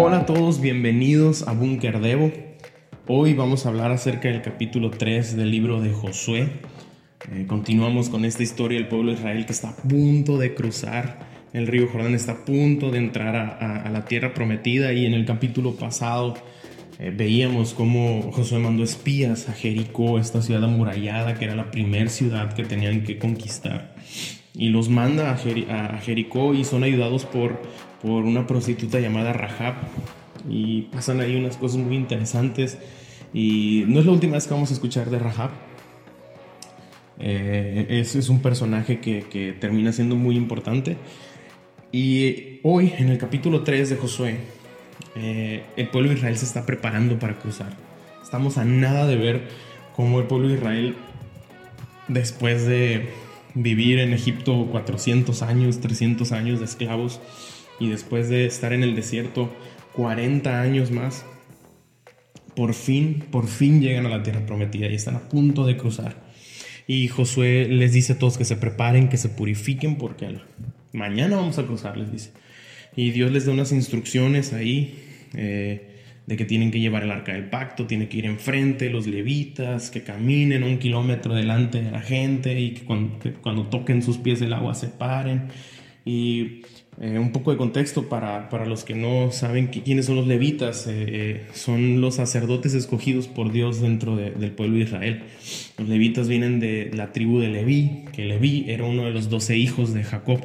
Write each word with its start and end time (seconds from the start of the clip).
Hola 0.00 0.18
a 0.18 0.26
todos, 0.26 0.60
bienvenidos 0.60 1.42
a 1.48 1.52
Búnker 1.54 1.98
Devo. 1.98 2.30
Hoy 3.08 3.34
vamos 3.34 3.66
a 3.66 3.70
hablar 3.70 3.90
acerca 3.90 4.28
del 4.28 4.42
capítulo 4.42 4.90
3 4.90 5.36
del 5.36 5.50
libro 5.50 5.80
de 5.80 5.92
Josué. 5.92 6.50
Eh, 7.32 7.46
continuamos 7.48 8.08
con 8.08 8.24
esta 8.24 8.44
historia 8.44 8.78
del 8.78 8.86
pueblo 8.86 9.10
de 9.10 9.18
Israel 9.18 9.44
que 9.44 9.50
está 9.50 9.70
a 9.70 9.76
punto 9.76 10.38
de 10.38 10.54
cruzar 10.54 11.18
el 11.52 11.66
río 11.66 11.88
Jordán, 11.88 12.14
está 12.14 12.30
a 12.30 12.44
punto 12.44 12.92
de 12.92 12.98
entrar 12.98 13.34
a, 13.34 13.90
la 13.90 14.04
tierra 14.04 14.34
prometida 14.34 14.92
y 14.92 15.04
en 15.04 15.14
el 15.14 15.24
capítulo 15.24 15.74
pasado 15.74 16.34
eh, 17.00 17.12
veíamos 17.12 17.74
cómo 17.74 18.30
Josué 18.30 18.60
mandó 18.60 18.84
espías 18.84 19.48
a 19.48 19.52
Jericó, 19.52 20.20
esta 20.20 20.42
ciudad 20.42 20.62
amurallada 20.62 21.34
que 21.34 21.44
era 21.44 21.56
la 21.56 21.72
primera 21.72 22.08
ciudad 22.08 22.52
que 22.52 22.62
tenían 22.62 23.02
que 23.02 23.18
conquistar. 23.18 23.96
Y 24.54 24.68
los 24.68 24.88
manda 24.88 25.32
a, 25.32 25.98
Jericó 25.98 26.54
y 26.54 26.62
son 26.62 26.84
ayudados 26.84 27.24
por, 27.24 27.62
por 28.02 28.24
una 28.24 28.46
prostituta 28.46 29.00
llamada 29.00 29.32
Rahab. 29.32 29.74
Y 30.48 30.82
pasan 30.82 31.20
ahí 31.20 31.36
unas 31.36 31.56
cosas 31.56 31.78
muy 31.78 31.96
interesantes. 31.96 32.78
Y 33.34 33.84
no 33.88 34.00
es 34.00 34.06
la 34.06 34.12
última 34.12 34.34
vez 34.34 34.46
que 34.46 34.54
vamos 34.54 34.70
a 34.70 34.74
escuchar 34.74 35.10
de 35.10 35.18
Rahab. 35.18 35.50
Eh, 37.20 37.86
es, 37.90 38.14
es, 38.14 38.28
un 38.28 38.40
personaje 38.40 39.00
que, 39.00 39.24
que, 39.24 39.52
termina 39.52 39.92
siendo 39.92 40.14
muy 40.14 40.36
importante. 40.36 40.96
Y 41.90 42.60
hoy, 42.62 42.92
en 42.96 43.08
el 43.08 43.18
capítulo 43.18 43.64
3 43.64 43.90
de 43.90 43.96
Josué, 43.96 44.38
eh, 45.16 45.64
el 45.76 45.88
pueblo 45.88 46.10
de 46.10 46.16
Israel 46.16 46.36
se 46.38 46.44
está 46.44 46.64
preparando 46.64 47.18
para 47.18 47.38
cruzar. 47.38 47.72
Estamos 48.22 48.58
a 48.58 48.64
nada 48.64 49.06
de 49.06 49.16
ver 49.16 49.48
cómo 49.96 50.20
el 50.20 50.26
pueblo 50.26 50.48
de 50.48 50.54
Israel, 50.54 50.94
después 52.06 52.66
de 52.66 53.08
vivir 53.54 53.98
en 53.98 54.12
Egipto 54.12 54.68
400 54.70 55.42
años, 55.42 55.80
300 55.80 56.30
años 56.32 56.58
de 56.60 56.66
esclavos, 56.66 57.20
y 57.80 57.88
después 57.88 58.28
de 58.28 58.46
estar 58.46 58.72
en 58.72 58.82
el 58.82 58.94
desierto 58.94 59.50
40 59.94 60.60
años 60.60 60.90
más, 60.90 61.24
por 62.54 62.74
fin, 62.74 63.24
por 63.30 63.46
fin 63.46 63.80
llegan 63.80 64.06
a 64.06 64.08
la 64.08 64.22
tierra 64.22 64.44
prometida 64.44 64.88
y 64.88 64.94
están 64.94 65.16
a 65.16 65.28
punto 65.28 65.64
de 65.64 65.76
cruzar. 65.76 66.28
Y 66.86 67.08
Josué 67.08 67.68
les 67.68 67.92
dice 67.92 68.14
a 68.14 68.18
todos 68.18 68.38
que 68.38 68.44
se 68.44 68.56
preparen, 68.56 69.08
que 69.08 69.18
se 69.18 69.28
purifiquen, 69.28 69.96
porque 69.96 70.38
mañana 70.92 71.36
vamos 71.36 71.58
a 71.58 71.66
cruzar, 71.66 71.96
les 71.96 72.10
dice. 72.10 72.32
Y 72.96 73.10
Dios 73.10 73.30
les 73.30 73.46
da 73.46 73.52
unas 73.52 73.72
instrucciones 73.72 74.52
ahí 74.52 74.98
eh, 75.34 75.98
de 76.26 76.36
que 76.36 76.44
tienen 76.44 76.70
que 76.70 76.80
llevar 76.80 77.04
el 77.04 77.10
arca 77.10 77.32
del 77.32 77.48
pacto, 77.48 77.86
tiene 77.86 78.08
que 78.08 78.18
ir 78.18 78.26
enfrente 78.26 78.90
los 78.90 79.06
levitas, 79.06 79.90
que 79.90 80.02
caminen 80.02 80.62
un 80.62 80.78
kilómetro 80.78 81.34
delante 81.34 81.80
de 81.82 81.90
la 81.90 82.00
gente 82.00 82.58
y 82.58 82.72
que 82.72 82.82
cuando, 82.82 83.66
toquen 83.66 84.02
sus 84.02 84.18
pies 84.18 84.42
el 84.42 84.52
agua 84.52 84.74
se 84.74 84.88
paren. 84.88 85.48
Y 86.08 86.62
eh, 87.02 87.18
un 87.18 87.32
poco 87.32 87.50
de 87.50 87.58
contexto 87.58 88.08
para, 88.08 88.48
para 88.48 88.64
los 88.64 88.82
que 88.82 88.94
no 88.94 89.30
saben 89.30 89.66
quiénes 89.66 90.06
son 90.06 90.16
los 90.16 90.26
levitas. 90.26 90.86
Eh, 90.88 91.46
son 91.52 92.00
los 92.00 92.14
sacerdotes 92.14 92.72
escogidos 92.72 93.28
por 93.28 93.52
Dios 93.52 93.82
dentro 93.82 94.16
del 94.16 94.52
pueblo 94.52 94.78
de 94.78 94.84
Israel. 94.84 95.22
Los 95.76 95.86
levitas 95.86 96.26
vienen 96.26 96.60
de 96.60 96.90
la 96.94 97.12
tribu 97.12 97.40
de 97.40 97.48
Leví, 97.48 98.06
que 98.14 98.24
Leví 98.24 98.64
era 98.68 98.84
uno 98.84 99.04
de 99.04 99.10
los 99.10 99.28
doce 99.28 99.58
hijos 99.58 99.92
de 99.92 100.02
Jacob. 100.02 100.40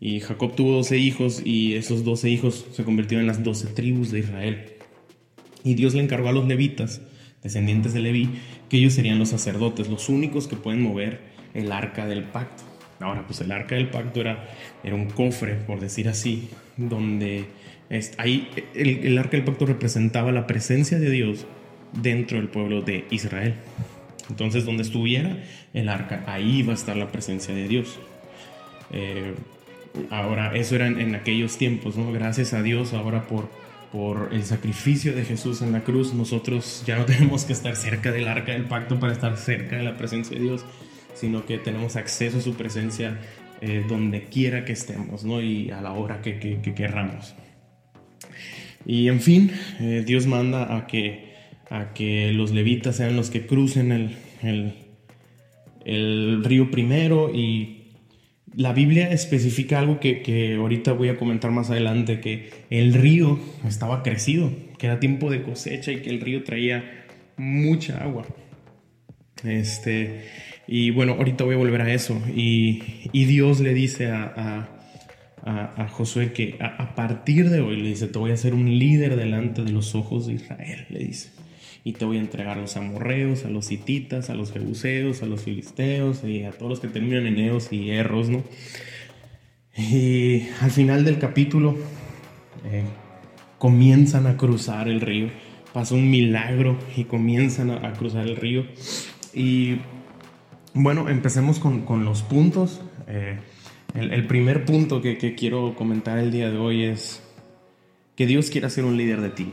Y 0.00 0.18
Jacob 0.18 0.56
tuvo 0.56 0.72
doce 0.72 0.98
hijos 0.98 1.40
y 1.44 1.74
esos 1.74 2.02
doce 2.02 2.28
hijos 2.28 2.66
se 2.72 2.82
convirtieron 2.82 3.22
en 3.22 3.28
las 3.28 3.44
doce 3.44 3.68
tribus 3.68 4.10
de 4.10 4.18
Israel. 4.18 4.64
Y 5.62 5.74
Dios 5.74 5.94
le 5.94 6.02
encargó 6.02 6.28
a 6.28 6.32
los 6.32 6.48
levitas, 6.48 7.02
descendientes 7.40 7.94
de 7.94 8.00
Leví, 8.00 8.30
que 8.68 8.78
ellos 8.78 8.94
serían 8.94 9.20
los 9.20 9.28
sacerdotes, 9.28 9.88
los 9.88 10.08
únicos 10.08 10.48
que 10.48 10.56
pueden 10.56 10.82
mover 10.82 11.20
el 11.54 11.70
arca 11.70 12.08
del 12.08 12.24
pacto. 12.24 12.71
Ahora, 13.02 13.24
pues 13.26 13.40
el 13.40 13.52
arca 13.52 13.74
del 13.74 13.88
pacto 13.88 14.20
era, 14.20 14.48
era 14.82 14.94
un 14.94 15.06
cofre, 15.10 15.54
por 15.54 15.80
decir 15.80 16.08
así, 16.08 16.48
donde 16.76 17.46
ahí 18.18 18.48
el, 18.74 19.18
arca 19.18 19.36
del 19.36 19.44
pacto 19.44 19.66
representaba 19.66 20.32
la 20.32 20.46
presencia 20.46 20.98
de 20.98 21.10
Dios 21.10 21.46
dentro 21.92 22.38
del 22.38 22.48
pueblo 22.48 22.82
de 22.82 23.06
Israel. 23.10 23.54
Entonces, 24.30 24.64
donde 24.64 24.82
estuviera 24.82 25.42
el 25.74 25.88
arca, 25.88 26.24
ahí 26.26 26.62
va 26.62 26.72
a 26.72 26.76
estar 26.76 26.96
la 26.96 27.12
presencia 27.12 27.54
de 27.54 27.68
Dios. 27.68 27.98
Eh, 28.92 29.34
Ahora, 30.10 30.54
eso 30.54 30.74
era 30.74 30.86
en, 30.86 31.14
aquellos 31.14 31.58
tiempos, 31.58 31.96
¿no? 31.96 32.10
Gracias 32.12 32.54
a 32.54 32.62
Dios 32.62 32.94
ahora 32.94 33.26
por, 33.26 33.48
por 33.90 34.30
el 34.32 34.42
sacrificio 34.44 35.14
de 35.14 35.24
Jesús 35.24 35.60
en 35.60 35.72
la 35.72 35.80
cruz, 35.80 36.14
nosotros 36.14 36.82
ya 36.86 36.96
no 36.96 37.04
tenemos 37.06 37.44
que 37.44 37.52
estar 37.52 37.76
cerca 37.76 38.10
del 38.10 38.28
arca 38.28 38.52
del 38.52 38.64
pacto 38.64 38.98
para 38.98 39.12
estar 39.12 39.36
cerca 39.36 39.76
de 39.76 39.82
la 39.82 39.96
presencia 39.96 40.36
de 40.36 40.42
Dios, 40.44 40.64
sino 41.14 41.44
que 41.46 41.58
tenemos 41.58 41.96
acceso 41.96 42.38
a 42.38 42.40
su 42.40 42.54
presencia 42.54 43.18
eh, 43.60 43.84
donde 43.88 44.24
quiera 44.24 44.64
que 44.64 44.72
estemos, 44.72 45.24
¿no? 45.24 45.40
Y 45.40 45.70
a 45.70 45.80
la 45.80 45.92
hora 45.92 46.20
que, 46.20 46.38
que, 46.38 46.74
querramos. 46.74 47.34
Y 48.84 49.08
en 49.08 49.20
fin, 49.20 49.52
eh, 49.80 50.02
Dios 50.04 50.26
manda 50.26 50.76
a 50.76 50.86
que, 50.86 51.34
a 51.70 51.92
que 51.94 52.32
los 52.32 52.50
levitas 52.50 52.96
sean 52.96 53.16
los 53.16 53.30
que 53.30 53.46
crucen 53.46 53.92
el, 53.92 54.16
el, 54.42 54.74
el 55.84 56.44
río 56.44 56.70
primero 56.70 57.30
y 57.32 57.82
la 58.54 58.72
Biblia 58.72 59.10
especifica 59.10 59.78
algo 59.78 59.98
que, 59.98 60.56
ahorita 60.58 60.92
voy 60.92 61.08
a 61.08 61.16
comentar 61.16 61.50
más 61.50 61.70
adelante, 61.70 62.20
que 62.20 62.50
el 62.70 62.92
río 62.94 63.38
estaba 63.66 64.02
crecido, 64.02 64.52
que 64.78 64.86
era 64.86 65.00
tiempo 65.00 65.30
de 65.30 65.42
cosecha 65.42 65.92
y 65.92 66.02
que 66.02 66.10
el 66.10 66.20
río 66.20 66.44
traía 66.44 67.06
mucha 67.36 68.02
agua. 68.02 68.26
Este, 69.44 70.24
y 70.74 70.90
bueno, 70.90 71.12
ahorita 71.12 71.44
voy 71.44 71.54
a 71.54 71.58
volver 71.58 71.82
a 71.82 71.92
eso. 71.92 72.18
Y, 72.34 72.80
Dios 73.12 73.60
le 73.60 73.74
dice 73.74 74.10
a, 74.10 74.70
a, 75.44 75.88
Josué 75.88 76.32
que 76.32 76.56
a, 76.60 76.94
partir 76.94 77.50
de 77.50 77.60
hoy, 77.60 77.76
le 77.76 77.90
dice, 77.90 78.06
te 78.06 78.18
voy 78.18 78.30
a 78.30 78.34
hacer 78.34 78.54
un 78.54 78.78
líder 78.78 79.16
delante 79.16 79.64
de 79.64 79.70
los 79.70 79.94
ojos 79.94 80.28
de 80.28 80.32
Israel, 80.34 80.86
le 80.88 81.00
dice 81.00 81.30
y 81.84 81.92
te 81.92 82.04
voy 82.04 82.16
a 82.16 82.20
entregar 82.20 82.56
a 82.56 82.60
los 82.60 82.76
amorreos, 82.76 83.44
a 83.44 83.50
los 83.50 83.70
hititas, 83.70 84.30
a 84.30 84.34
los 84.34 84.52
jebuseos, 84.52 85.22
a 85.22 85.26
los 85.26 85.42
filisteos 85.42 86.24
y 86.24 86.44
a 86.44 86.52
todos 86.52 86.70
los 86.70 86.80
que 86.80 86.88
terminan 86.88 87.26
en 87.26 87.38
eos 87.38 87.72
y 87.72 87.90
erros, 87.90 88.30
¿no? 88.30 88.42
Y 89.76 90.44
al 90.60 90.70
final 90.70 91.04
del 91.04 91.18
capítulo 91.18 91.76
eh, 92.64 92.84
comienzan 93.58 94.26
a 94.26 94.36
cruzar 94.38 94.88
el 94.88 95.00
río, 95.00 95.28
pasa 95.72 95.96
un 95.96 96.08
milagro 96.08 96.78
y 96.96 97.04
comienzan 97.04 97.70
a, 97.70 97.92
cruzar 97.94 98.26
el 98.26 98.36
río. 98.36 98.64
Y 99.34 99.78
bueno, 100.74 101.08
empecemos 101.08 101.58
con, 101.58 102.04
los 102.04 102.22
puntos. 102.22 102.80
Eh, 103.06 103.38
el, 103.94 104.26
primer 104.26 104.64
punto 104.64 105.02
que, 105.02 105.18
que 105.18 105.34
quiero 105.34 105.74
comentar 105.74 106.18
el 106.18 106.30
día 106.30 106.50
de 106.50 106.58
hoy 106.58 106.84
es 106.84 107.22
que 108.16 108.26
Dios 108.26 108.50
quiere 108.50 108.70
ser 108.70 108.84
un 108.84 108.96
líder 108.96 109.20
de 109.20 109.30
ti. 109.30 109.52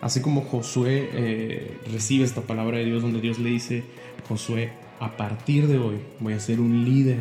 Así 0.00 0.20
como 0.20 0.42
Josué 0.42 1.10
eh, 1.12 1.76
recibe 1.92 2.24
esta 2.24 2.42
palabra 2.42 2.78
de 2.78 2.84
Dios 2.84 3.02
donde 3.02 3.20
Dios 3.20 3.38
le 3.38 3.50
dice, 3.50 3.82
Josué, 4.28 4.70
a 5.00 5.16
partir 5.16 5.66
de 5.66 5.78
hoy 5.78 5.96
voy 6.20 6.34
a 6.34 6.40
ser 6.40 6.60
un 6.60 6.84
líder 6.84 7.18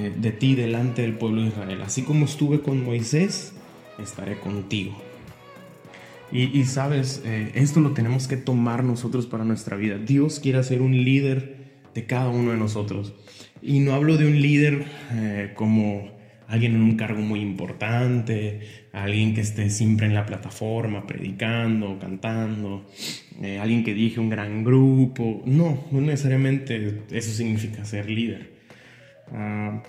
eh, 0.00 0.12
de 0.16 0.32
ti 0.32 0.54
delante 0.56 1.02
del 1.02 1.14
pueblo 1.14 1.42
de 1.42 1.48
Israel. 1.48 1.82
Así 1.82 2.02
como 2.02 2.24
estuve 2.24 2.60
con 2.60 2.84
Moisés, 2.84 3.52
estaré 3.98 4.38
contigo. 4.38 4.96
Y, 6.32 6.64
sabes, 6.64 7.22
eh, 7.24 7.52
esto 7.54 7.78
lo 7.78 7.92
tenemos 7.92 8.26
que 8.26 8.36
tomar 8.36 8.82
nosotros 8.82 9.26
para 9.26 9.44
nuestra 9.44 9.76
vida. 9.76 9.96
Dios 9.96 10.40
quiere 10.40 10.62
ser 10.64 10.82
un 10.82 11.04
líder 11.04 11.65
de 11.96 12.06
cada 12.06 12.28
uno 12.28 12.52
de 12.52 12.56
nosotros. 12.56 13.14
Y 13.60 13.80
no 13.80 13.94
hablo 13.94 14.16
de 14.16 14.26
un 14.26 14.40
líder 14.40 14.84
como 15.54 16.16
alguien 16.48 16.74
en 16.74 16.82
un 16.82 16.96
cargo 16.96 17.20
muy 17.20 17.40
importante, 17.40 18.60
alguien 18.92 19.34
que 19.34 19.40
esté 19.40 19.68
siempre 19.70 20.06
en 20.06 20.14
la 20.14 20.26
plataforma 20.26 21.06
predicando, 21.06 21.98
cantando, 21.98 22.86
eh, 23.42 23.58
alguien 23.58 23.84
que 23.84 23.94
dirige 23.94 24.20
un 24.20 24.30
gran 24.30 24.64
grupo. 24.64 25.42
No, 25.44 25.84
no 25.90 26.00
necesariamente 26.00 27.02
eso 27.10 27.30
significa 27.32 27.84
ser 27.84 28.08
líder. 28.08 28.52
Ah, 29.32 29.82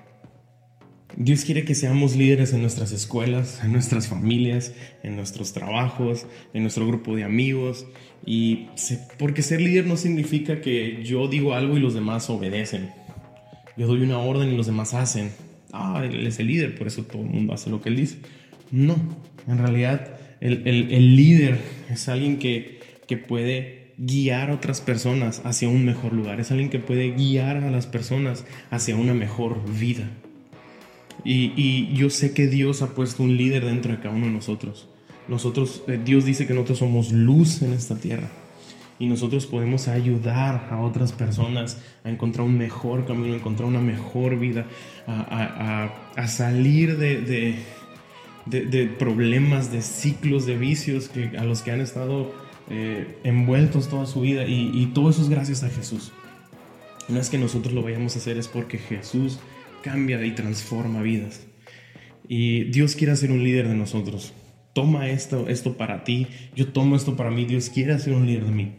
Dios 1.15 1.45
quiere 1.45 1.63
que 1.63 1.73
seamos 1.73 2.15
líderes 2.15 2.53
en 2.53 2.61
nuestras 2.61 2.91
escuelas, 2.91 3.61
en 3.63 3.71
nuestras 3.71 4.07
familias, 4.07 4.73
en 5.03 5.15
nuestros 5.15 5.53
trabajos, 5.53 6.27
en 6.53 6.63
nuestro 6.63 6.85
grupo 6.85 7.15
de 7.15 7.23
amigos. 7.23 7.87
Y 8.25 8.67
porque 9.17 9.41
ser 9.41 9.61
líder 9.61 9.87
no 9.87 9.97
significa 9.97 10.61
que 10.61 11.03
yo 11.03 11.27
digo 11.27 11.53
algo 11.53 11.77
y 11.77 11.79
los 11.79 11.93
demás 11.93 12.29
obedecen. 12.29 12.91
Yo 13.77 13.87
doy 13.87 14.01
una 14.01 14.19
orden 14.19 14.51
y 14.51 14.57
los 14.57 14.65
demás 14.65 14.93
hacen 14.93 15.31
ah, 15.71 16.01
él 16.03 16.25
es 16.25 16.39
el 16.39 16.47
líder, 16.47 16.75
por 16.75 16.87
eso 16.87 17.03
todo 17.03 17.21
el 17.21 17.29
mundo 17.29 17.53
hace 17.53 17.69
lo 17.69 17.81
que 17.81 17.89
él 17.89 17.95
dice. 17.95 18.17
No, 18.71 18.95
en 19.47 19.57
realidad 19.57 20.19
el, 20.41 20.67
el, 20.67 21.15
líder 21.15 21.57
es 21.89 22.09
alguien 22.09 22.37
que, 22.37 22.79
que 23.07 23.17
puede 23.17 23.93
guiar 23.97 24.51
a 24.51 24.55
otras 24.55 24.81
personas 24.81 25.41
hacia 25.45 25.69
un 25.69 25.85
mejor 25.85 26.13
lugar, 26.13 26.39
es 26.39 26.51
alguien 26.51 26.69
que 26.69 26.79
puede 26.79 27.11
guiar 27.11 27.57
a 27.57 27.71
las 27.71 27.87
personas 27.87 28.45
hacia 28.69 28.95
una 28.95 29.13
mejor 29.13 29.61
vida. 29.79 30.09
Y, 31.27 31.51
y, 31.57 31.93
yo 31.93 32.09
sé 32.09 32.31
que 32.31 32.47
Dios 32.47 32.81
ha 32.81 32.95
puesto 32.95 33.21
un 33.21 33.35
líder 33.35 33.65
dentro 33.65 33.91
de 33.91 33.99
cada 33.99 34.15
uno 34.15 34.27
de 34.27 34.31
nosotros. 34.31 34.87
Nosotros, 35.27 35.83
eh, 35.89 35.99
Dios 36.01 36.23
dice 36.23 36.47
que 36.47 36.53
nosotros 36.53 36.77
somos 36.77 37.11
luz 37.11 37.61
en 37.61 37.73
esta 37.73 37.97
tierra 37.97 38.29
y 38.97 39.07
nosotros 39.07 39.45
podemos 39.45 39.89
ayudar 39.89 40.69
a 40.71 40.79
otras 40.79 41.11
personas 41.11 41.81
a 42.05 42.09
encontrar 42.09 42.47
un 42.47 42.57
mejor 42.57 43.05
camino, 43.05 43.33
a 43.33 43.37
encontrar 43.39 43.67
una 43.67 43.81
mejor 43.81 44.39
vida, 44.39 44.67
a, 45.05 46.27
salir 46.29 46.97
de, 46.97 47.57
de, 48.45 48.87
problemas, 48.97 49.69
de 49.69 49.81
ciclos, 49.81 50.45
de 50.45 50.57
vicios 50.57 51.09
que, 51.09 51.37
a 51.37 51.43
los 51.43 51.61
que 51.61 51.71
han 51.71 51.81
estado 51.81 52.31
eh, 52.69 53.19
envueltos 53.25 53.89
toda 53.89 54.05
su 54.05 54.21
vida. 54.21 54.47
Y, 54.47 54.71
y 54.73 54.85
todo 54.93 55.09
eso 55.09 55.23
es 55.23 55.27
gracias 55.29 55.63
a 55.63 55.69
Jesús. 55.69 56.13
No 57.09 57.19
es 57.19 57.29
que 57.29 57.37
nosotros 57.37 57.73
lo 57.73 57.83
vayamos 57.83 58.15
a 58.15 58.19
hacer, 58.19 58.37
es 58.37 58.47
porque 58.47 58.77
Jesús 58.77 59.39
cambia 59.81 60.23
y 60.25 60.31
transforma 60.31 61.01
vidas. 61.01 61.47
Y 62.27 62.65
Dios 62.65 62.95
quiere 62.95 63.15
ser 63.15 63.31
un 63.31 63.43
líder 63.43 63.67
de 63.67 63.75
nosotros. 63.75 64.33
Toma 64.73 65.09
esto, 65.09 65.47
esto 65.49 65.77
para 65.77 66.03
ti, 66.03 66.27
yo 66.55 66.67
tomo 66.67 66.95
esto 66.95 67.15
para 67.15 67.31
mí. 67.31 67.45
Dios 67.45 67.69
quiere 67.69 67.97
ser 67.99 68.13
un 68.13 68.27
líder 68.27 68.45
de 68.45 68.51
mí. 68.51 68.71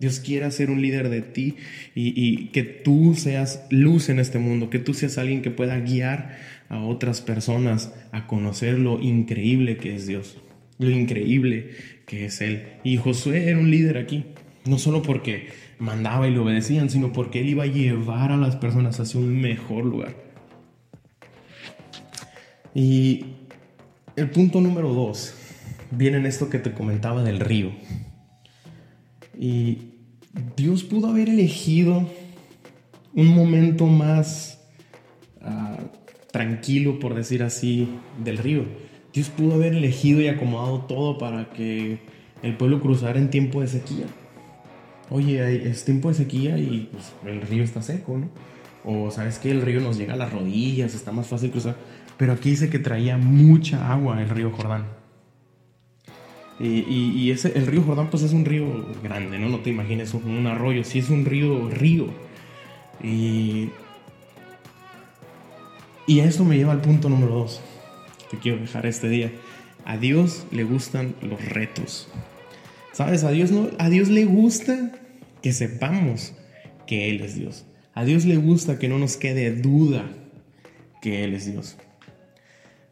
Dios 0.00 0.20
quiere 0.20 0.48
ser 0.50 0.70
un 0.70 0.80
líder 0.80 1.08
de 1.08 1.22
ti 1.22 1.56
y, 1.94 2.12
y, 2.14 2.46
que 2.48 2.62
tú 2.62 3.14
seas 3.16 3.66
luz 3.70 4.08
en 4.10 4.20
este 4.20 4.38
mundo, 4.38 4.70
que 4.70 4.78
tú 4.78 4.94
seas 4.94 5.18
alguien 5.18 5.42
que 5.42 5.50
pueda 5.50 5.80
guiar 5.80 6.38
a 6.68 6.80
otras 6.82 7.20
personas 7.20 7.92
a 8.12 8.26
conocer 8.26 8.78
lo 8.78 9.00
increíble 9.00 9.76
que 9.76 9.96
es 9.96 10.06
Dios, 10.06 10.38
lo 10.78 10.90
increíble 10.90 11.70
que 12.06 12.26
es 12.26 12.40
Él. 12.40 12.66
Y 12.84 12.96
Josué 12.96 13.48
era 13.48 13.58
un 13.58 13.72
líder 13.72 13.98
aquí, 13.98 14.24
no 14.66 14.78
solo 14.78 15.02
porque 15.02 15.48
mandaba 15.78 16.28
y 16.28 16.32
le 16.32 16.38
obedecían, 16.38 16.90
sino 16.90 17.12
porque 17.12 17.40
Él 17.40 17.48
iba 17.48 17.64
a 17.64 17.66
llevar 17.66 18.32
a 18.32 18.36
las 18.36 18.56
personas 18.56 18.98
hacia 19.00 19.20
un 19.20 19.40
mejor 19.40 19.84
lugar. 19.84 20.14
Y 22.74 23.24
el 24.16 24.30
punto 24.30 24.60
número 24.60 24.92
dos 24.92 25.34
viene 25.90 26.18
en 26.18 26.26
esto 26.26 26.50
que 26.50 26.58
te 26.58 26.72
comentaba 26.72 27.22
del 27.22 27.40
río. 27.40 27.72
Y 29.38 29.78
Dios 30.56 30.84
pudo 30.84 31.08
haber 31.08 31.28
elegido 31.28 32.08
un 33.14 33.28
momento 33.28 33.86
más 33.86 34.60
ah, 35.40 35.78
tranquilo, 36.30 36.98
por 36.98 37.14
decir 37.14 37.42
así, 37.42 37.88
del 38.22 38.38
río. 38.38 38.64
Dios 39.12 39.30
pudo 39.30 39.54
haber 39.54 39.74
elegido 39.74 40.20
y 40.20 40.28
acomodado 40.28 40.82
todo 40.82 41.18
para 41.18 41.50
que 41.50 41.98
el 42.42 42.56
pueblo 42.56 42.80
cruzara 42.80 43.18
en 43.18 43.30
tiempo 43.30 43.60
de 43.60 43.68
sequía. 43.68 44.06
Oye, 45.10 45.68
es 45.68 45.84
tiempo 45.84 46.08
de 46.08 46.14
sequía 46.14 46.58
y 46.58 46.88
pues, 46.92 47.12
el 47.26 47.40
río 47.42 47.64
está 47.64 47.82
seco, 47.82 48.18
¿no? 48.18 48.28
O 48.84 49.10
sabes 49.10 49.38
que 49.38 49.50
el 49.50 49.62
río 49.62 49.80
nos 49.80 49.98
llega 49.98 50.14
a 50.14 50.16
las 50.16 50.32
rodillas, 50.32 50.94
está 50.94 51.12
más 51.12 51.26
fácil 51.26 51.50
cruzar. 51.50 51.76
Pero 52.16 52.32
aquí 52.32 52.50
dice 52.50 52.68
que 52.68 52.78
traía 52.78 53.16
mucha 53.16 53.92
agua 53.92 54.20
el 54.20 54.28
río 54.28 54.50
Jordán. 54.50 54.86
Y, 56.60 57.30
ese, 57.30 57.56
el 57.56 57.68
río 57.68 57.82
Jordán 57.82 58.10
pues 58.10 58.24
es 58.24 58.32
un 58.32 58.44
río 58.44 58.66
grande, 59.02 59.38
¿no? 59.38 59.48
No 59.48 59.60
te 59.60 59.70
imagines 59.70 60.12
un, 60.14 60.46
arroyo, 60.46 60.82
sí 60.82 60.98
es 60.98 61.08
un 61.08 61.24
río, 61.24 61.70
río. 61.70 62.06
Y, 63.02 63.70
y 66.06 66.20
eso 66.20 66.44
me 66.44 66.56
lleva 66.56 66.72
al 66.72 66.80
punto 66.80 67.08
número 67.08 67.34
dos 67.34 67.60
que 68.30 68.38
quiero 68.38 68.58
dejar 68.58 68.86
este 68.86 69.08
día. 69.08 69.30
A 69.84 69.96
Dios 69.96 70.46
le 70.50 70.64
gustan 70.64 71.14
los 71.22 71.44
retos. 71.44 72.08
¿Sabes? 72.98 73.22
A 73.22 73.30
Dios, 73.30 73.52
no, 73.52 73.70
a 73.78 73.88
Dios 73.90 74.08
le 74.08 74.24
gusta 74.24 74.90
que 75.40 75.52
sepamos 75.52 76.34
que 76.84 77.08
Él 77.08 77.20
es 77.20 77.36
Dios. 77.36 77.64
A 77.94 78.04
Dios 78.04 78.24
le 78.24 78.34
gusta 78.34 78.80
que 78.80 78.88
no 78.88 78.98
nos 78.98 79.16
quede 79.16 79.52
duda 79.52 80.10
que 81.00 81.22
Él 81.22 81.32
es 81.34 81.46
Dios. 81.46 81.76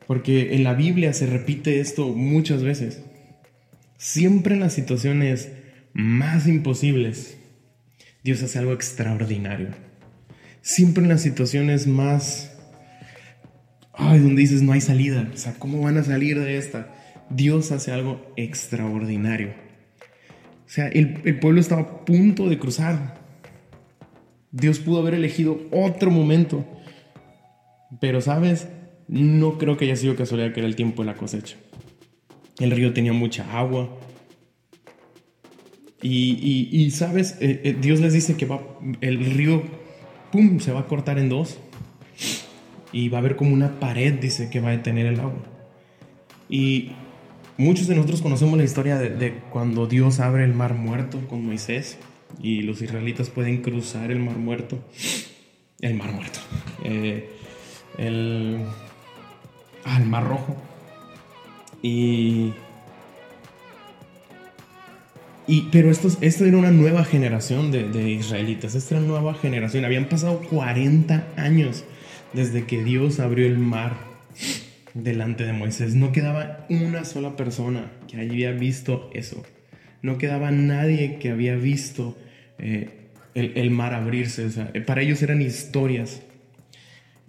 Porque 0.06 0.55
en 0.55 0.62
la 0.62 0.75
Biblia 0.75 1.12
se 1.12 1.26
repite 1.26 1.81
esto 1.81 2.06
muchas 2.11 2.62
veces. 2.62 3.03
Siempre 3.99 4.55
en 4.55 4.61
las 4.61 4.75
situaciones 4.75 5.50
más 5.93 6.47
imposibles, 6.47 7.38
Dios 8.23 8.44
hace 8.44 8.61
algo 8.61 8.75
extraordinario. 8.75 9.70
Siempre 10.62 11.02
en 11.02 11.09
las 11.09 11.23
situaciones 11.23 11.88
más... 11.88 12.56
Ay, 13.93 14.20
donde 14.20 14.41
dices 14.41 14.62
no 14.62 14.70
hay 14.70 14.81
salida. 14.81 15.29
O 15.35 15.37
sea, 15.37 15.55
¿cómo 15.55 15.81
van 15.81 15.99
a 15.99 16.05
salir 16.05 16.38
de 16.38 16.59
esta? 16.59 16.94
Dios 17.29 17.73
hace 17.73 17.91
algo 17.91 18.32
extraordinario. 18.37 19.65
O 20.66 20.68
sea, 20.68 20.88
el, 20.88 21.20
el 21.24 21.38
pueblo 21.38 21.60
estaba 21.60 21.82
a 21.82 22.04
punto 22.04 22.48
de 22.48 22.58
cruzar. 22.58 23.14
Dios 24.50 24.80
pudo 24.80 24.98
haber 25.00 25.14
elegido 25.14 25.60
otro 25.70 26.10
momento. 26.10 26.64
Pero, 28.00 28.20
¿sabes? 28.20 28.68
No 29.08 29.58
creo 29.58 29.76
que 29.76 29.84
haya 29.84 29.96
sido 29.96 30.16
casualidad 30.16 30.52
que 30.52 30.60
era 30.60 30.68
el 30.68 30.76
tiempo 30.76 31.02
de 31.02 31.06
la 31.06 31.14
cosecha. 31.14 31.56
El 32.58 32.70
río 32.70 32.92
tenía 32.92 33.12
mucha 33.12 33.56
agua. 33.56 33.96
Y, 36.02 36.90
sabes, 36.92 37.36
eh, 37.40 37.60
eh, 37.64 37.76
Dios 37.80 38.00
les 38.00 38.12
dice 38.12 38.36
que 38.36 38.46
va, 38.46 38.60
el 39.00 39.24
río, 39.24 39.62
¡pum!, 40.30 40.60
se 40.60 40.72
va 40.72 40.80
a 40.80 40.86
cortar 40.86 41.18
en 41.18 41.28
dos. 41.28 41.58
Y 42.92 43.08
va 43.08 43.18
a 43.18 43.20
haber 43.20 43.36
como 43.36 43.52
una 43.52 43.80
pared, 43.80 44.14
dice, 44.14 44.48
que 44.48 44.60
va 44.60 44.68
a 44.68 44.72
detener 44.72 45.06
el 45.06 45.20
agua. 45.20 45.44
Y 46.48 46.92
muchos 47.58 47.87
de 47.87 47.94
nosotros 47.94 48.23
conocemos 48.23 48.58
la 48.58 48.64
historia 48.64 48.99
de, 48.99 49.35
cuando 49.50 49.87
Dios 49.87 50.20
abre 50.20 50.44
el 50.44 50.55
mar 50.55 50.75
muerto 50.75 51.20
con 51.29 51.44
Moisés 51.44 51.99
y 52.43 52.62
los 52.62 52.82
israelitas 52.82 53.31
pueden 53.31 53.62
cruzar 53.62 54.11
el 54.11 54.19
mar 54.19 54.37
muerto. 54.37 54.79
El 55.81 55.94
mar 55.94 56.12
muerto. 56.12 56.38
Eh, 56.85 57.31
el, 57.99 58.58
al 59.85 60.06
mar 60.06 60.25
rojo. 60.25 60.56
Y, 61.82 62.53
pero 65.70 65.91
esto, 65.91 66.09
esto 66.20 66.44
era 66.44 66.56
una 66.56 66.73
nueva 66.73 67.05
generación 67.05 67.70
de, 67.70 68.11
israelitas, 68.11 68.75
esta 68.75 68.97
era 68.97 69.05
una 69.05 69.20
nueva 69.20 69.35
generación. 69.35 69.85
Habían 69.85 70.09
pasado 70.09 70.41
40 70.50 71.29
años 71.37 71.85
desde 72.32 72.64
que 72.67 72.82
Dios 72.82 73.20
abrió 73.20 73.47
el 73.47 73.59
mar 73.59 73.94
delante 75.02 75.44
de 75.44 75.52
Moisés. 75.52 75.94
No 75.94 76.12
quedaba 76.12 76.66
una 76.69 77.04
sola 77.04 77.37
persona 77.37 77.93
que 78.08 78.20
había 78.20 78.52
visto 78.52 79.10
eso. 79.12 79.43
No 80.02 80.19
quedaba 80.19 80.50
nadie 80.50 81.19
que 81.19 81.31
había 81.31 81.56
visto 81.56 82.16
eh, 82.58 83.10
el, 83.34 83.70
mar 83.70 83.94
abrirse. 83.94 84.48
para 84.87 85.02
ellos 85.02 85.22
eran 85.22 85.43
historias. 85.43 86.22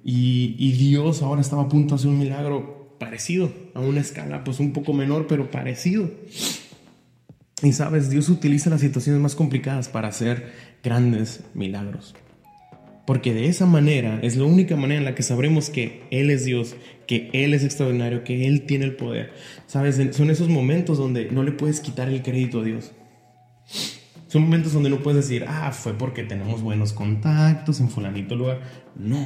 Y, 0.03 0.55
y 0.57 0.71
Dios 0.73 1.21
ahora 1.21 1.41
estaba 1.41 1.63
a 1.63 1.69
punto 1.69 1.95
de 1.95 1.99
hacer 1.99 2.09
un 2.09 2.19
milagro 2.19 2.95
parecido, 2.99 3.51
a 3.73 3.81
una 3.81 4.01
escala 4.01 4.43
pues 4.43 4.59
un 4.59 4.71
poco 4.71 4.93
menor, 4.93 5.27
pero 5.27 5.51
parecido. 5.51 6.09
Y 7.61 7.73
sabes, 7.73 8.09
Dios 8.09 8.29
utiliza 8.29 8.69
las 8.69 8.81
situaciones 8.81 9.21
más 9.21 9.35
complicadas 9.35 9.89
para 9.89 10.07
hacer 10.07 10.53
grandes 10.83 11.43
milagros. 11.53 12.15
Porque 13.07 13.33
de 13.33 13.47
esa 13.47 13.65
manera 13.65 14.19
es 14.21 14.35
la 14.35 14.43
única 14.43 14.75
manera 14.75 14.99
en 14.99 15.05
la 15.05 15.15
que 15.15 15.23
sabremos 15.23 15.69
que 15.69 16.03
Él 16.11 16.29
es 16.29 16.43
Dios, 16.43 16.75
que 17.07 17.29
Él 17.31 17.53
es 17.53 17.63
extraordinario, 17.63 18.25
que 18.25 18.47
Él 18.47 18.65
tiene 18.65 18.83
el 18.83 18.97
poder. 18.97 19.31
Sabes, 19.65 19.97
son 20.13 20.29
esos 20.29 20.49
momentos 20.49 20.97
donde 20.97 21.31
no 21.31 21.41
le 21.41 21.53
puedes 21.53 21.79
quitar 21.79 22.09
el 22.09 22.21
crédito 22.21 22.59
a 22.59 22.63
Dios. 22.65 22.91
Son 24.27 24.41
momentos 24.41 24.73
donde 24.73 24.89
no 24.89 24.99
puedes 24.99 25.25
decir, 25.25 25.45
ah, 25.47 25.71
fue 25.71 25.93
porque 25.93 26.23
tenemos 26.23 26.61
buenos 26.61 26.91
contactos 26.91 27.79
en 27.79 27.89
fulanito 27.89 28.35
lugar. 28.35 28.59
No, 28.97 29.25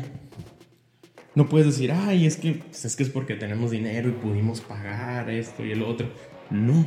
no 1.33 1.49
puedes 1.49 1.65
decir, 1.65 1.91
ay, 1.91 2.27
es 2.27 2.37
que, 2.37 2.51
pues, 2.51 2.85
es 2.85 2.95
que 2.95 3.01
es 3.01 3.09
porque 3.09 3.33
tenemos 3.33 3.71
dinero 3.71 4.09
y 4.09 4.11
pudimos 4.11 4.61
pagar 4.61 5.27
esto 5.31 5.65
y 5.65 5.71
el 5.71 5.81
otro. 5.81 6.07
No. 6.51 6.85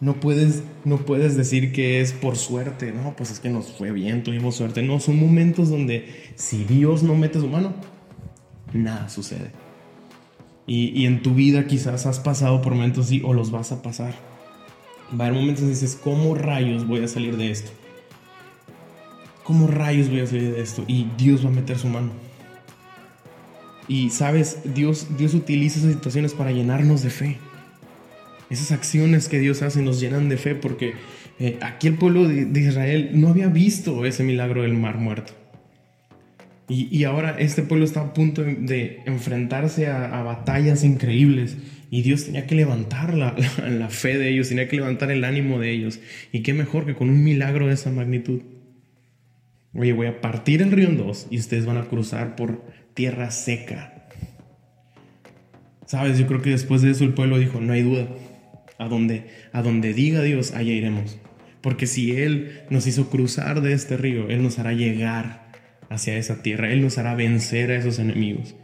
No 0.00 0.18
puedes, 0.18 0.62
no 0.84 0.96
puedes 0.96 1.36
decir 1.36 1.72
que 1.72 2.00
es 2.00 2.12
por 2.12 2.36
suerte. 2.36 2.92
No, 2.92 3.14
pues 3.16 3.30
es 3.30 3.40
que 3.40 3.50
nos 3.50 3.70
fue 3.70 3.92
bien, 3.92 4.22
tuvimos 4.22 4.56
suerte. 4.56 4.82
No, 4.82 4.98
son 4.98 5.18
momentos 5.18 5.68
donde 5.68 6.32
si 6.36 6.64
Dios 6.64 7.02
no 7.02 7.14
mete 7.14 7.38
su 7.38 7.48
mano, 7.48 7.74
nada 8.72 9.08
sucede. 9.10 9.52
Y, 10.66 10.88
y 10.98 11.06
en 11.06 11.22
tu 11.22 11.34
vida 11.34 11.66
quizás 11.66 12.06
has 12.06 12.18
pasado 12.18 12.62
por 12.62 12.74
momentos 12.74 13.06
así 13.06 13.20
o 13.24 13.34
los 13.34 13.50
vas 13.50 13.72
a 13.72 13.82
pasar. 13.82 14.14
Va 15.12 15.24
a 15.24 15.28
haber 15.28 15.40
momentos 15.40 15.62
donde 15.62 15.74
dices, 15.74 15.98
¿cómo 16.02 16.34
rayos 16.34 16.86
voy 16.86 17.02
a 17.02 17.08
salir 17.08 17.36
de 17.36 17.50
esto? 17.50 17.70
¿Cómo 19.42 19.66
rayos 19.66 20.08
voy 20.08 20.20
a 20.20 20.26
salir 20.26 20.54
de 20.54 20.62
esto? 20.62 20.84
Y 20.86 21.08
Dios 21.18 21.44
va 21.44 21.48
a 21.48 21.52
meter 21.52 21.78
su 21.78 21.88
mano. 21.88 22.10
Y 23.88 24.10
sabes, 24.10 24.60
Dios, 24.72 25.08
Dios 25.18 25.34
utiliza 25.34 25.80
esas 25.80 25.92
situaciones 25.92 26.32
para 26.32 26.52
llenarnos 26.52 27.02
de 27.02 27.10
fe. 27.10 27.38
Esas 28.50 28.72
acciones 28.72 29.28
que 29.28 29.38
Dios 29.38 29.62
hace 29.62 29.80
nos 29.80 30.00
llenan 30.00 30.28
de 30.28 30.36
fe 30.36 30.56
porque 30.56 30.94
eh, 31.38 31.58
aquí 31.62 31.86
el 31.86 31.94
pueblo 31.94 32.28
de, 32.28 32.60
Israel 32.60 33.10
no 33.14 33.28
había 33.28 33.46
visto 33.48 34.04
ese 34.04 34.24
milagro 34.24 34.62
del 34.62 34.74
mar 34.74 34.98
muerto. 34.98 35.32
Y, 36.68 37.02
ahora 37.02 37.34
este 37.36 37.62
pueblo 37.62 37.84
está 37.84 38.00
a 38.00 38.14
punto 38.14 38.44
de, 38.44 39.00
enfrentarse 39.04 39.88
a, 39.88 40.22
batallas 40.22 40.84
increíbles. 40.84 41.56
Y 41.90 42.02
Dios 42.02 42.26
tenía 42.26 42.46
que 42.46 42.54
levantar 42.54 43.14
la, 43.18 43.34
la, 43.68 43.88
fe 43.88 44.18
de 44.18 44.28
ellos, 44.28 44.48
tenía 44.48 44.68
que 44.68 44.76
levantar 44.76 45.10
el 45.10 45.24
ánimo 45.24 45.58
de 45.58 45.72
ellos. 45.72 45.98
Y 46.30 46.42
qué 46.42 46.52
mejor 46.54 46.86
que 46.86 46.94
con 46.94 47.10
un 47.10 47.24
milagro 47.24 47.66
de 47.66 47.74
esa 47.74 47.90
magnitud. 47.90 48.42
Oye, 49.74 49.92
voy 49.92 50.06
a 50.08 50.20
partir 50.20 50.62
el 50.62 50.72
río 50.72 50.88
en 50.88 50.96
dos 50.96 51.26
y 51.30 51.38
ustedes 51.38 51.66
van 51.66 51.76
a 51.76 51.84
cruzar 51.84 52.36
por 52.36 52.64
tierra 52.94 53.30
seca. 53.30 54.08
Sabes, 55.86 56.18
yo 56.18 56.26
creo 56.28 56.42
que 56.42 56.50
después 56.50 56.82
de 56.82 56.90
eso 56.90 57.02
el 57.02 57.14
pueblo 57.14 57.38
dijo, 57.38 57.60
no 57.60 57.72
hay 57.72 57.82
duda, 57.82 58.06
a 58.80 58.88
donde, 58.88 59.26
a 59.52 59.62
donde 59.62 59.92
diga 59.92 60.22
Dios, 60.22 60.52
allá 60.52 60.72
iremos. 60.72 61.18
Porque 61.60 61.86
si 61.86 62.12
Él 62.12 62.62
nos 62.70 62.86
hizo 62.86 63.10
cruzar 63.10 63.60
de 63.60 63.74
este 63.74 63.98
río, 63.98 64.30
Él 64.30 64.42
nos 64.42 64.58
hará 64.58 64.72
llegar 64.72 65.52
hacia 65.90 66.16
esa 66.16 66.42
tierra, 66.42 66.72
Él 66.72 66.80
nos 66.80 66.96
hará 66.96 67.14
vencer 67.14 67.70
a 67.70 67.76
esos 67.76 67.98
enemigos. 67.98 68.56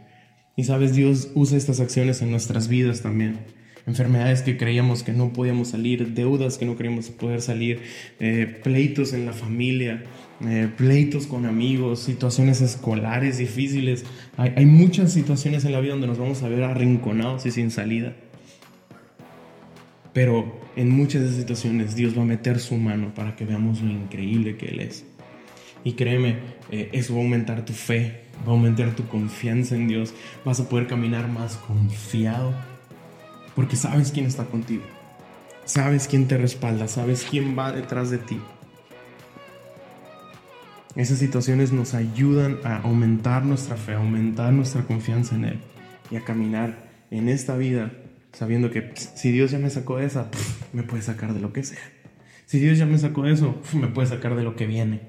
Y 0.55 0.63
sabes, 0.63 0.95
Dios 0.95 1.29
usa 1.35 1.55
estas 1.55 1.79
acciones 1.79 2.23
en 2.23 2.31
nuestras 2.31 2.67
vidas 2.67 3.03
también. 3.03 3.37
Enfermedades 3.85 4.41
que 4.41 4.57
creíamos 4.57 5.03
que 5.03 5.13
no 5.13 5.31
podíamos 5.31 5.69
salir, 5.69 6.15
deudas 6.15 6.57
que 6.57 6.65
no 6.65 6.75
creíamos 6.75 7.11
poder 7.11 7.41
salir, 7.41 7.81
eh, 8.19 8.59
pleitos 8.63 9.13
en 9.13 9.27
la 9.27 9.33
familia, 9.33 10.03
eh, 10.45 10.67
pleitos 10.75 11.27
con 11.27 11.45
amigos, 11.45 11.99
situaciones 11.99 12.61
escolares 12.61 13.37
difíciles. 13.37 14.03
Hay, 14.35 14.53
hay 14.55 14.65
muchas 14.65 15.13
situaciones 15.13 15.63
en 15.63 15.73
la 15.73 15.79
vida 15.79 15.91
donde 15.91 16.07
nos 16.07 16.17
vamos 16.17 16.41
a 16.41 16.49
ver 16.49 16.63
arrinconados 16.63 17.45
y 17.45 17.51
sin 17.51 17.69
salida. 17.69 18.15
Pero 20.17 20.51
en 20.75 20.89
muchas 20.89 21.21
de 21.21 21.27
esas 21.27 21.41
situaciones 21.41 21.95
Dios 21.95 22.17
va 22.17 22.23
a 22.23 22.25
meter 22.25 22.59
su 22.59 22.75
mano 22.75 23.13
para 23.13 23.35
que 23.35 23.45
veamos 23.45 23.83
lo 23.83 23.91
increíble 23.91 24.57
que 24.57 24.69
Él 24.69 24.79
es. 24.79 25.05
Y 25.83 25.93
créeme, 25.93 26.39
eh, 26.71 26.89
eso 26.91 27.13
va 27.13 27.19
a 27.19 27.23
aumentar 27.23 27.63
tu 27.65 27.73
fe, 27.73 28.23
va 28.39 28.47
a 28.47 28.55
aumentar 28.55 28.95
tu 28.95 29.05
confianza 29.07 29.75
en 29.75 29.87
Dios. 29.87 30.15
Vas 30.43 30.59
a 30.59 30.67
poder 30.67 30.87
caminar 30.87 31.27
más 31.27 31.57
confiado 31.57 32.51
porque 33.55 33.75
sabes 33.75 34.11
quién 34.11 34.25
está 34.25 34.45
contigo. 34.45 34.81
Sabes 35.65 36.07
quién 36.07 36.27
te 36.27 36.35
respalda, 36.35 36.87
sabes 36.87 37.23
quién 37.29 37.55
va 37.55 37.71
detrás 37.71 38.09
de 38.09 38.17
ti. 38.17 38.39
Esas 40.95 41.19
situaciones 41.19 41.71
nos 41.71 41.93
ayudan 41.93 42.57
a 42.63 42.77
aumentar 42.77 43.45
nuestra 43.45 43.77
fe, 43.77 43.93
a 43.93 43.97
aumentar 43.97 44.51
nuestra 44.51 44.81
confianza 44.81 45.35
en 45.35 45.45
Él 45.45 45.59
y 46.09 46.15
a 46.15 46.25
caminar 46.25 46.89
en 47.11 47.29
esta 47.29 47.55
vida 47.55 47.91
sabiendo 48.37 48.69
que 48.69 48.91
si 48.95 49.31
Dios 49.31 49.49
ya 49.49 49.57
me 49.57 49.71
sacó 49.71 49.97
de 49.97 50.05
esa, 50.05 50.29
me 50.71 50.83
puede 50.83 51.01
sacar 51.01 51.33
de 51.33 51.39
lo 51.39 51.53
que 51.53 51.63
sea. 51.63 51.81
Si 52.45 52.59
Dios 52.59 52.77
ya 52.77 52.85
me 52.85 52.99
sacó 52.99 53.23
de 53.23 53.33
eso, 53.33 53.59
me 53.73 53.87
puede 53.87 54.07
sacar 54.07 54.35
de 54.35 54.43
lo 54.43 54.55
que 54.55 54.67
viene. 54.67 55.01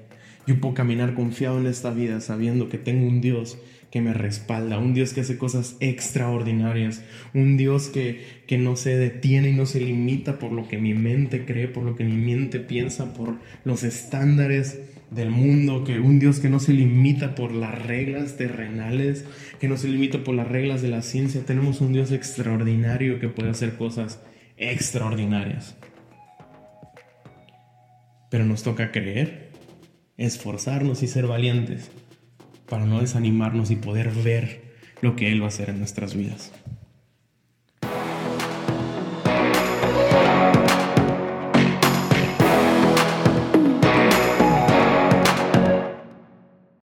Yo 0.47 0.59
puedo 0.59 0.73
caminar 0.73 1.13
confiado 1.13 1.59
en 1.59 1.67
esta 1.67 1.91
vida 1.91 2.21
sabiendo 2.21 2.69
que 2.69 2.79
tengo 2.79 3.07
un 3.07 3.21
Dios 3.21 3.59
que 3.91 4.01
me 4.01 4.13
respalda, 4.13 4.77
un 4.77 4.93
Dios 4.93 5.13
que 5.13 5.21
hace 5.21 5.37
cosas 5.37 5.75
extraordinarias, 5.79 7.03
un 7.33 7.57
Dios 7.57 7.87
que, 7.87 8.23
que 8.45 8.57
no 8.57 8.75
se 8.75 8.95
detiene 8.97 9.49
y 9.49 9.53
no 9.53 9.65
se 9.65 9.79
limita 9.81 10.37
por 10.37 10.51
lo 10.51 10.67
que 10.67 10.77
mi 10.77 10.93
mente 10.93 11.45
cree, 11.45 11.67
por 11.67 11.83
lo 11.83 11.95
que 11.95 12.03
mi 12.03 12.15
mente 12.15 12.59
piensa, 12.59 13.13
por 13.13 13.35
los 13.63 13.83
estándares 13.83 14.79
del 15.09 15.31
mundo, 15.31 15.83
que 15.83 15.99
un 15.99 16.19
Dios 16.19 16.39
que 16.39 16.49
no 16.49 16.59
se 16.59 16.73
limita 16.73 17.33
por 17.33 17.51
las 17.51 17.83
reglas 17.83 18.37
terrenales, 18.37 19.25
que 19.59 19.67
no 19.67 19.75
se 19.75 19.87
limita 19.87 20.23
por 20.23 20.35
las 20.35 20.47
reglas 20.47 20.83
de 20.83 20.89
la 20.89 21.01
ciencia. 21.01 21.41
Tenemos 21.45 21.81
un 21.81 21.93
Dios 21.93 22.11
extraordinario 22.11 23.19
que 23.19 23.27
puede 23.27 23.49
hacer 23.49 23.75
cosas 23.75 24.21
extraordinarias. 24.57 25.75
Pero 28.29 28.45
nos 28.45 28.61
toca 28.61 28.91
creer, 28.91 29.49
esforzarnos 30.17 31.01
y 31.01 31.07
ser 31.07 31.25
valientes 31.25 31.89
para 32.69 32.85
no 32.85 33.01
desanimarnos 33.01 33.71
y 33.71 33.75
poder 33.75 34.11
ver 34.11 34.61
lo 35.01 35.15
que 35.15 35.31
Él 35.31 35.41
va 35.41 35.45
a 35.45 35.49
hacer 35.49 35.69
en 35.69 35.79
nuestras 35.79 36.15
vidas. 36.15 36.51